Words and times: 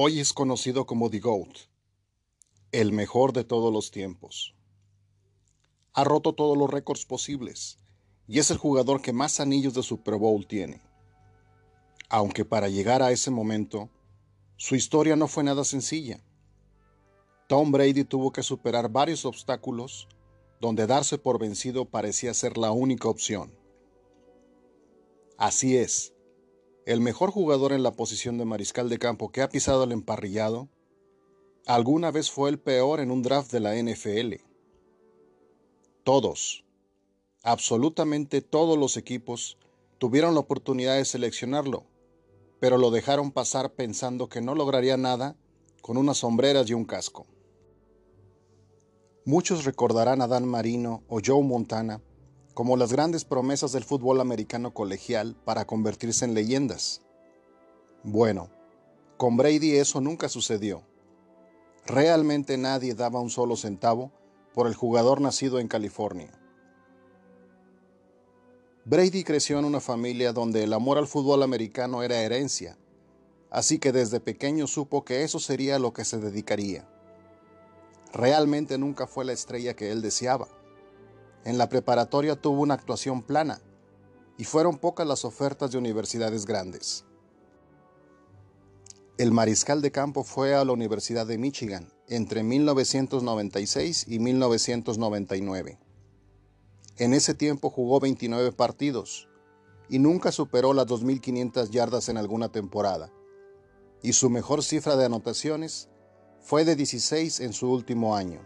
Hoy 0.00 0.20
es 0.20 0.32
conocido 0.32 0.86
como 0.86 1.10
The 1.10 1.18
GOAT, 1.18 1.58
el 2.70 2.92
mejor 2.92 3.32
de 3.32 3.42
todos 3.42 3.72
los 3.72 3.90
tiempos. 3.90 4.54
Ha 5.92 6.04
roto 6.04 6.36
todos 6.36 6.56
los 6.56 6.70
récords 6.70 7.04
posibles 7.04 7.80
y 8.28 8.38
es 8.38 8.52
el 8.52 8.58
jugador 8.58 9.02
que 9.02 9.12
más 9.12 9.40
anillos 9.40 9.74
de 9.74 9.82
Super 9.82 10.14
Bowl 10.14 10.46
tiene. 10.46 10.80
Aunque 12.08 12.44
para 12.44 12.68
llegar 12.68 13.02
a 13.02 13.10
ese 13.10 13.32
momento, 13.32 13.90
su 14.56 14.76
historia 14.76 15.16
no 15.16 15.26
fue 15.26 15.42
nada 15.42 15.64
sencilla. 15.64 16.22
Tom 17.48 17.72
Brady 17.72 18.04
tuvo 18.04 18.30
que 18.30 18.44
superar 18.44 18.88
varios 18.88 19.24
obstáculos 19.24 20.06
donde 20.60 20.86
darse 20.86 21.18
por 21.18 21.40
vencido 21.40 21.86
parecía 21.86 22.32
ser 22.34 22.56
la 22.56 22.70
única 22.70 23.08
opción. 23.08 23.52
Así 25.36 25.76
es, 25.76 26.14
el 26.88 27.02
mejor 27.02 27.30
jugador 27.32 27.72
en 27.72 27.82
la 27.82 27.92
posición 27.92 28.38
de 28.38 28.46
mariscal 28.46 28.88
de 28.88 28.98
campo 28.98 29.30
que 29.30 29.42
ha 29.42 29.50
pisado 29.50 29.84
el 29.84 29.92
emparrillado, 29.92 30.70
alguna 31.66 32.10
vez 32.10 32.30
fue 32.30 32.48
el 32.48 32.58
peor 32.58 33.00
en 33.00 33.10
un 33.10 33.20
draft 33.22 33.52
de 33.52 33.60
la 33.60 33.76
NFL. 33.76 34.36
Todos, 36.02 36.64
absolutamente 37.42 38.40
todos 38.40 38.78
los 38.78 38.96
equipos, 38.96 39.58
tuvieron 39.98 40.32
la 40.32 40.40
oportunidad 40.40 40.96
de 40.96 41.04
seleccionarlo, 41.04 41.84
pero 42.58 42.78
lo 42.78 42.90
dejaron 42.90 43.32
pasar 43.32 43.74
pensando 43.74 44.30
que 44.30 44.40
no 44.40 44.54
lograría 44.54 44.96
nada 44.96 45.36
con 45.82 45.98
unas 45.98 46.16
sombreras 46.16 46.70
y 46.70 46.72
un 46.72 46.86
casco. 46.86 47.26
Muchos 49.26 49.66
recordarán 49.66 50.22
a 50.22 50.26
Dan 50.26 50.48
Marino 50.48 51.02
o 51.06 51.20
Joe 51.22 51.42
Montana 51.42 52.00
como 52.58 52.76
las 52.76 52.92
grandes 52.92 53.24
promesas 53.24 53.70
del 53.70 53.84
fútbol 53.84 54.20
americano 54.20 54.74
colegial 54.74 55.36
para 55.44 55.64
convertirse 55.64 56.24
en 56.24 56.34
leyendas. 56.34 57.02
Bueno, 58.02 58.50
con 59.16 59.36
Brady 59.36 59.76
eso 59.76 60.00
nunca 60.00 60.28
sucedió. 60.28 60.82
Realmente 61.86 62.58
nadie 62.58 62.96
daba 62.96 63.20
un 63.20 63.30
solo 63.30 63.54
centavo 63.54 64.10
por 64.54 64.66
el 64.66 64.74
jugador 64.74 65.20
nacido 65.20 65.60
en 65.60 65.68
California. 65.68 66.32
Brady 68.84 69.22
creció 69.22 69.60
en 69.60 69.64
una 69.64 69.78
familia 69.78 70.32
donde 70.32 70.64
el 70.64 70.72
amor 70.72 70.98
al 70.98 71.06
fútbol 71.06 71.44
americano 71.44 72.02
era 72.02 72.22
herencia, 72.22 72.76
así 73.52 73.78
que 73.78 73.92
desde 73.92 74.18
pequeño 74.18 74.66
supo 74.66 75.04
que 75.04 75.22
eso 75.22 75.38
sería 75.38 75.78
lo 75.78 75.92
que 75.92 76.04
se 76.04 76.18
dedicaría. 76.18 76.88
Realmente 78.12 78.78
nunca 78.78 79.06
fue 79.06 79.24
la 79.24 79.32
estrella 79.32 79.76
que 79.76 79.92
él 79.92 80.02
deseaba 80.02 80.48
en 81.44 81.58
la 81.58 81.68
preparatoria 81.68 82.36
tuvo 82.36 82.62
una 82.62 82.74
actuación 82.74 83.22
plana 83.22 83.60
y 84.36 84.44
fueron 84.44 84.78
pocas 84.78 85.06
las 85.06 85.24
ofertas 85.24 85.72
de 85.72 85.78
universidades 85.78 86.46
grandes. 86.46 87.04
El 89.18 89.32
mariscal 89.32 89.82
de 89.82 89.90
campo 89.90 90.22
fue 90.22 90.54
a 90.54 90.64
la 90.64 90.72
Universidad 90.72 91.26
de 91.26 91.38
Michigan 91.38 91.92
entre 92.06 92.42
1996 92.42 94.06
y 94.06 94.18
1999. 94.20 95.78
En 96.98 97.14
ese 97.14 97.34
tiempo 97.34 97.70
jugó 97.70 98.00
29 98.00 98.52
partidos 98.52 99.28
y 99.88 99.98
nunca 99.98 100.32
superó 100.32 100.72
las 100.72 100.86
2.500 100.86 101.70
yardas 101.70 102.08
en 102.08 102.16
alguna 102.16 102.50
temporada, 102.50 103.12
y 104.02 104.12
su 104.12 104.30
mejor 104.30 104.62
cifra 104.62 104.96
de 104.96 105.06
anotaciones 105.06 105.88
fue 106.40 106.64
de 106.64 106.76
16 106.76 107.40
en 107.40 107.52
su 107.52 107.70
último 107.70 108.14
año. 108.14 108.40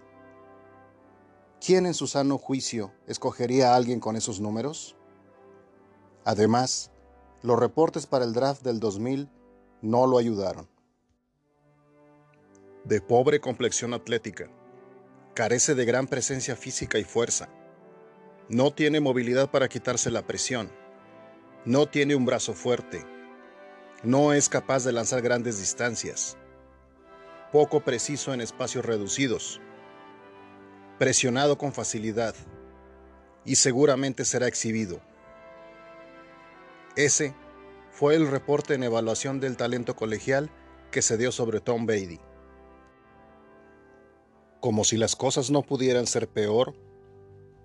¿Quién 1.64 1.86
en 1.86 1.94
su 1.94 2.08
sano 2.08 2.38
juicio 2.38 2.92
escogería 3.06 3.72
a 3.72 3.76
alguien 3.76 4.00
con 4.00 4.16
esos 4.16 4.40
números? 4.40 4.96
Además, 6.24 6.90
los 7.42 7.58
reportes 7.58 8.06
para 8.06 8.24
el 8.24 8.32
draft 8.32 8.62
del 8.62 8.80
2000 8.80 9.28
no 9.80 10.06
lo 10.06 10.18
ayudaron. 10.18 10.68
De 12.84 13.00
pobre 13.00 13.40
complexión 13.40 13.94
atlética, 13.94 14.50
carece 15.34 15.76
de 15.76 15.84
gran 15.84 16.08
presencia 16.08 16.56
física 16.56 16.98
y 16.98 17.04
fuerza, 17.04 17.48
no 18.48 18.72
tiene 18.72 19.00
movilidad 19.00 19.50
para 19.50 19.68
quitarse 19.68 20.10
la 20.10 20.26
presión, 20.26 20.70
no 21.64 21.86
tiene 21.86 22.16
un 22.16 22.26
brazo 22.26 22.54
fuerte, 22.54 23.06
no 24.02 24.32
es 24.32 24.48
capaz 24.48 24.84
de 24.84 24.92
lanzar 24.92 25.22
grandes 25.22 25.60
distancias, 25.60 26.36
poco 27.52 27.80
preciso 27.80 28.34
en 28.34 28.40
espacios 28.40 28.84
reducidos, 28.84 29.60
presionado 31.02 31.58
con 31.58 31.72
facilidad 31.72 32.32
y 33.44 33.56
seguramente 33.56 34.24
será 34.24 34.46
exhibido. 34.46 35.00
Ese 36.94 37.34
fue 37.90 38.14
el 38.14 38.30
reporte 38.30 38.74
en 38.74 38.84
evaluación 38.84 39.40
del 39.40 39.56
talento 39.56 39.96
colegial 39.96 40.48
que 40.92 41.02
se 41.02 41.18
dio 41.18 41.32
sobre 41.32 41.58
Tom 41.58 41.86
Brady. 41.86 42.20
Como 44.60 44.84
si 44.84 44.96
las 44.96 45.16
cosas 45.16 45.50
no 45.50 45.62
pudieran 45.62 46.06
ser 46.06 46.28
peor, 46.28 46.76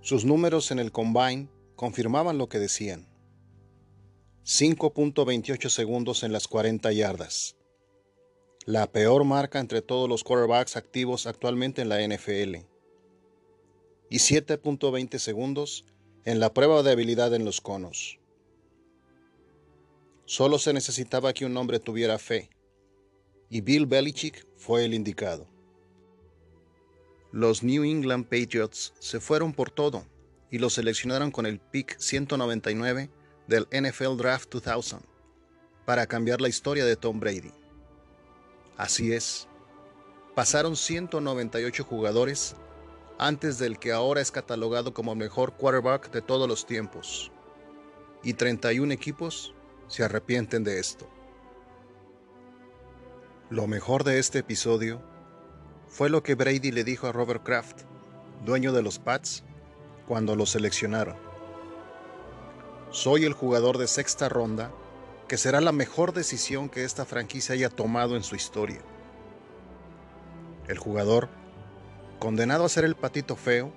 sus 0.01 0.25
números 0.25 0.71
en 0.71 0.79
el 0.79 0.91
combine 0.91 1.47
confirmaban 1.75 2.39
lo 2.39 2.49
que 2.49 2.57
decían. 2.57 3.07
5.28 4.45 5.69
segundos 5.69 6.23
en 6.23 6.33
las 6.33 6.47
40 6.47 6.91
yardas. 6.91 7.55
La 8.65 8.91
peor 8.91 9.25
marca 9.25 9.59
entre 9.59 9.83
todos 9.83 10.09
los 10.09 10.23
quarterbacks 10.23 10.75
activos 10.75 11.27
actualmente 11.27 11.83
en 11.83 11.89
la 11.89 12.01
NFL 12.01 12.76
y 14.09 14.17
7.20 14.17 15.17
segundos 15.19 15.85
en 16.25 16.39
la 16.39 16.53
prueba 16.53 16.83
de 16.83 16.91
habilidad 16.91 17.33
en 17.33 17.45
los 17.45 17.61
conos. 17.61 18.19
Solo 20.25 20.59
se 20.59 20.73
necesitaba 20.73 21.33
que 21.33 21.45
un 21.45 21.55
hombre 21.55 21.79
tuviera 21.79 22.17
fe, 22.17 22.49
y 23.49 23.61
Bill 23.61 23.85
Belichick 23.85 24.45
fue 24.57 24.83
el 24.83 24.93
indicado. 24.93 25.47
Los 27.31 27.63
New 27.63 27.83
England 27.83 28.25
Patriots 28.25 28.93
se 28.99 29.19
fueron 29.19 29.53
por 29.53 29.71
todo 29.71 30.05
y 30.49 30.59
lo 30.59 30.69
seleccionaron 30.69 31.31
con 31.31 31.45
el 31.45 31.59
pick 31.59 31.97
199 31.99 33.09
del 33.47 33.67
NFL 33.71 34.17
Draft 34.17 34.49
2000 34.53 35.01
para 35.85 36.07
cambiar 36.07 36.41
la 36.41 36.49
historia 36.49 36.85
de 36.85 36.95
Tom 36.95 37.19
Brady. 37.19 37.51
Así 38.75 39.13
es, 39.13 39.47
pasaron 40.35 40.75
198 40.75 41.83
jugadores 41.83 42.55
antes 43.17 43.57
del 43.57 43.79
que 43.79 43.91
ahora 43.91 44.21
es 44.21 44.31
catalogado 44.31 44.93
como 44.93 45.13
el 45.13 45.17
mejor 45.17 45.53
quarterback 45.53 46.11
de 46.11 46.21
todos 46.21 46.47
los 46.47 46.65
tiempos. 46.65 47.31
Y 48.23 48.33
31 48.33 48.93
equipos 48.93 49.53
se 49.87 50.03
arrepienten 50.03 50.63
de 50.63 50.79
esto. 50.79 51.07
Lo 53.49 53.65
mejor 53.67 54.03
de 54.03 54.19
este 54.19 54.39
episodio 54.39 55.01
fue 55.87 56.09
lo 56.09 56.21
que 56.21 56.35
Brady 56.35 56.71
le 56.71 56.83
dijo 56.83 57.07
a 57.07 57.11
Robert 57.11 57.43
Kraft, 57.43 57.83
dueño 58.45 58.73
de 58.73 58.83
los 58.83 58.99
Pats, 58.99 59.43
cuando 60.07 60.35
lo 60.35 60.45
seleccionaron. 60.45 61.15
Soy 62.91 63.25
el 63.25 63.33
jugador 63.33 63.77
de 63.77 63.87
sexta 63.87 64.29
ronda 64.29 64.71
que 65.27 65.37
será 65.37 65.59
la 65.59 65.71
mejor 65.71 66.13
decisión 66.13 66.69
que 66.69 66.85
esta 66.85 67.05
franquicia 67.05 67.53
haya 67.53 67.69
tomado 67.69 68.15
en 68.15 68.23
su 68.23 68.35
historia. 68.35 68.79
El 70.67 70.77
jugador 70.77 71.29
condenado 72.19 72.65
a 72.65 72.69
ser 72.69 72.85
el 72.85 72.95
patito 72.95 73.35
feo, 73.35 73.71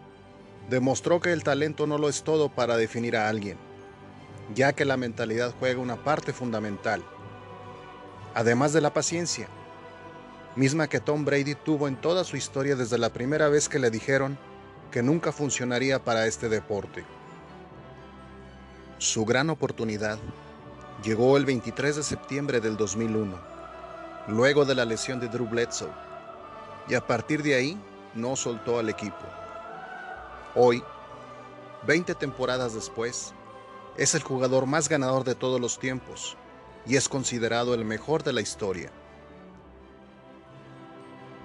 demostró 0.69 1.21
que 1.21 1.33
el 1.33 1.43
talento 1.43 1.87
no 1.87 1.99
lo 1.99 2.09
es 2.09 2.23
todo 2.23 2.49
para 2.49 2.77
definir 2.77 3.17
a 3.17 3.29
alguien, 3.29 3.59
ya 4.55 4.73
que 4.73 4.85
la 4.85 4.97
mentalidad 4.97 5.55
juega 5.59 5.81
una 5.81 6.03
parte 6.03 6.33
fundamental, 6.33 7.03
además 8.35 8.73
de 8.73 8.81
la 8.81 8.93
paciencia, 8.93 9.49
misma 10.57 10.89
que 10.89 11.01
Tom 11.01 11.25
Brady 11.25 11.55
tuvo 11.55 11.89
en 11.89 11.97
toda 11.97 12.25
su 12.25 12.37
historia 12.37 12.77
desde 12.77 12.99
la 12.99 13.13
primera 13.13 13.49
vez 13.49 13.69
que 13.69 13.79
le 13.79 13.91
dijeron 13.91 14.39
que 14.91 15.03
nunca 15.03 15.33
funcionaría 15.33 16.03
para 16.03 16.27
este 16.27 16.49
deporte. 16.49 17.05
Su 18.99 19.25
gran 19.25 19.51
oportunidad 19.51 20.19
llegó 21.03 21.37
el 21.37 21.47
23 21.47 21.97
de 21.97 22.03
septiembre 22.03 22.61
del 22.61 22.77
2001, 22.77 23.39
luego 24.29 24.65
de 24.65 24.75
la 24.75 24.85
lesión 24.85 25.21
de 25.21 25.29
Drew 25.29 25.49
Bledsoe, 25.49 25.91
y 26.89 26.95
a 26.95 27.07
partir 27.07 27.43
de 27.43 27.55
ahí 27.55 27.79
no 28.15 28.37
soltó 28.37 28.79
al 28.79 28.89
equipo. 28.89 29.25
Hoy, 30.55 30.83
20 31.87 32.15
temporadas 32.15 32.75
después, 32.75 33.33
es 33.97 34.15
el 34.15 34.23
jugador 34.23 34.67
más 34.67 34.89
ganador 34.89 35.25
de 35.25 35.35
todos 35.35 35.61
los 35.61 35.79
tiempos 35.79 36.37
y 36.87 36.97
es 36.97 37.09
considerado 37.09 37.75
el 37.75 37.85
mejor 37.85 38.23
de 38.23 38.33
la 38.33 38.41
historia. 38.41 38.91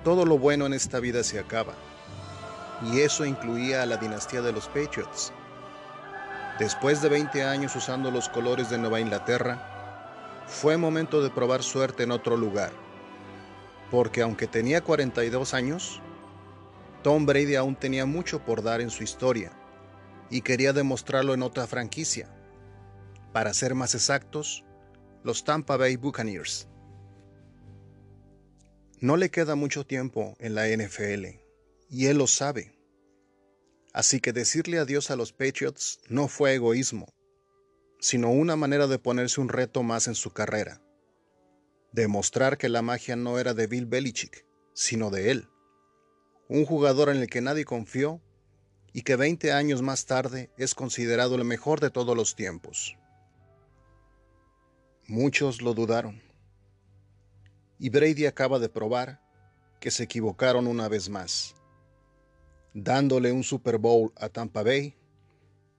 Todo 0.03 0.25
lo 0.25 0.38
bueno 0.38 0.65
en 0.65 0.73
esta 0.73 1.00
vida 1.00 1.23
se 1.23 1.39
acaba, 1.39 1.73
y 2.83 3.01
eso 3.01 3.25
incluía 3.25 3.81
a 3.81 3.85
la 3.85 3.97
dinastía 3.97 4.41
de 4.41 4.51
los 4.51 4.68
Patriots. 4.68 5.33
Después 6.59 7.01
de 7.01 7.09
20 7.09 7.44
años 7.44 7.75
usando 7.75 8.11
los 8.11 8.29
colores 8.29 8.69
de 8.69 8.77
Nueva 8.77 9.00
Inglaterra, 9.00 10.44
fue 10.47 10.77
momento 10.77 11.21
de 11.21 11.29
probar 11.29 11.63
suerte 11.63 12.03
en 12.03 12.11
otro 12.11 12.38
lugar, 12.38 12.71
porque 13.89 14.21
aunque 14.21 14.47
tenía 14.47 14.81
42 14.81 15.53
años, 15.53 16.01
Tom 17.06 17.28
Brady 17.28 17.54
aún 17.54 17.75
tenía 17.75 18.07
mucho 18.07 18.44
por 18.44 18.63
dar 18.63 18.81
en 18.81 18.90
su 18.90 19.04
historia 19.04 19.52
y 20.31 20.42
quería 20.42 20.74
demostrarlo 20.74 21.36
en 21.36 21.44
otra 21.44 21.68
franquicia. 21.68 22.36
Para 23.31 23.54
ser 23.54 23.75
más 23.75 23.94
exactos, 23.94 24.66
los 25.24 25.44
Tampa 25.44 25.78
Bay 25.78 25.98
Buccaneers. 25.98 26.68
No 29.02 29.18
le 29.18 29.30
queda 29.30 29.54
mucho 29.54 29.86
tiempo 29.86 30.36
en 30.40 30.56
la 30.56 30.68
NFL, 30.68 31.28
y 31.92 32.07
él 32.07 32.18
lo 32.18 32.25
sabe. 32.25 32.74
Así 33.94 34.19
que 34.19 34.34
decirle 34.34 34.80
adiós 34.80 35.12
a 35.12 35.16
los 35.16 35.31
Patriots 35.31 36.00
no 36.10 36.28
fue 36.28 36.56
egoísmo, 36.56 37.13
sino 38.00 38.31
una 38.31 38.56
manera 38.56 38.88
de 38.88 38.98
ponerse 38.98 39.42
un 39.42 39.50
reto 39.50 39.84
más 39.84 40.07
en 40.07 40.16
su 40.16 40.31
carrera. 40.31 40.81
Demostrar 41.92 42.57
que 42.57 42.68
la 42.68 42.81
magia 42.81 43.16
no 43.16 43.38
era 43.38 43.54
de 43.54 43.68
Bill 43.68 43.86
Belichick, 43.86 44.48
sino 44.74 45.12
de 45.12 45.30
él. 45.30 45.50
Un 46.47 46.65
jugador 46.65 47.09
en 47.09 47.18
el 47.18 47.27
que 47.27 47.42
nadie 47.42 47.65
confió 47.65 48.21
y 48.94 49.01
que 49.01 49.15
20 49.15 49.51
años 49.51 49.81
más 49.81 50.06
tarde 50.06 50.51
es 50.57 50.75
considerado 50.75 51.36
el 51.36 51.44
mejor 51.44 51.80
de 51.80 51.89
todos 51.89 52.15
los 52.15 52.36
tiempos. 52.36 52.95
Muchos 55.07 55.62
lo 55.62 55.74
dudaron. 55.74 56.21
Y 57.80 57.89
Brady 57.89 58.25
acaba 58.25 58.59
de 58.59 58.69
probar 58.69 59.21
que 59.80 59.92
se 59.92 60.03
equivocaron 60.03 60.68
una 60.68 60.88
vez 60.88 61.09
más, 61.09 61.56
dándole 62.74 63.31
un 63.31 63.44
Super 63.44 63.77
Bowl 63.77 64.13
a 64.15 64.30
Tampa 64.30 64.63
Bay 64.63 64.95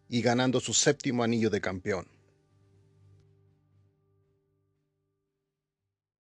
y 0.08 0.20
ganando 0.20 0.60
su 0.60 0.74
séptimo 0.74 1.22
anillo 1.22 1.48
de 1.48 1.60
campeón. 1.60 2.15